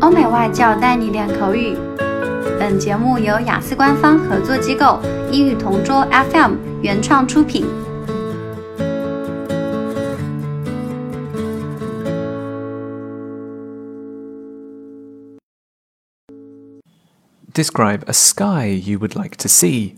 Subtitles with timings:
[0.00, 1.76] 欧美外教带你练口语。
[2.58, 5.00] 本节目由雅思官方合作机构
[5.30, 7.66] 英语同桌 FM 原创出品。
[17.54, 19.94] Describe a sky you would like to see.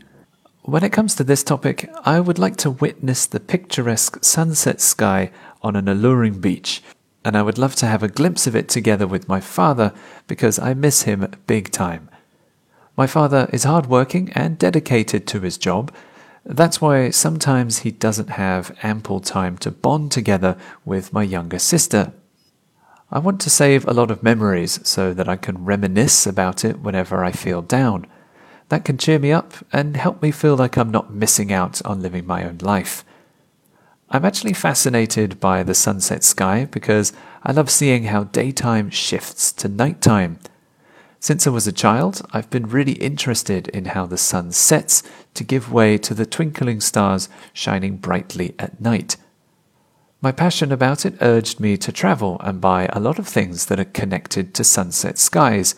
[0.63, 5.31] When it comes to this topic, I would like to witness the picturesque sunset sky
[5.63, 6.83] on an alluring beach,
[7.24, 9.94] and I would love to have a glimpse of it together with my father
[10.28, 12.10] because I miss him big time.
[12.98, 15.94] My father is hardworking and dedicated to his job.
[16.44, 22.14] That's why sometimes he doesn't have ample time to bond together with my younger sister.
[23.12, 26.80] I want to save a lot of memories so that I can reminisce about it
[26.80, 28.08] whenever I feel down.
[28.70, 32.02] That can cheer me up and help me feel like I'm not missing out on
[32.02, 33.04] living my own life.
[34.14, 39.70] I'm actually fascinated by the sunset sky because I love seeing how daytime shifts to
[39.70, 40.40] nighttime.
[41.22, 45.02] Since I was a child, I've been really interested in how the sun sets
[45.36, 49.16] to give way to the twinkling stars shining brightly at night.
[50.22, 53.80] My passion about it urged me to travel and buy a lot of things that
[53.80, 55.74] are connected to sunset skies.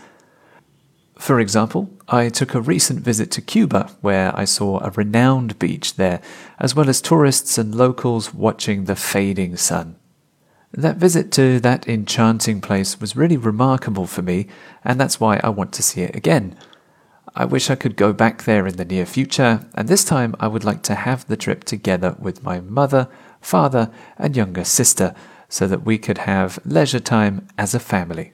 [1.19, 5.95] For example, I took a recent visit to Cuba where I saw a renowned beach
[5.95, 6.21] there,
[6.59, 9.95] as well as tourists and locals watching the fading sun.
[10.73, 14.47] That visit to that enchanting place was really remarkable for me,
[14.83, 16.57] and that's why I want to see it again.
[17.35, 20.47] I wish I could go back there in the near future, and this time I
[20.47, 23.07] would like to have the trip together with my mother,
[23.39, 25.15] father, and younger sister
[25.47, 28.33] so that we could have leisure time as a family.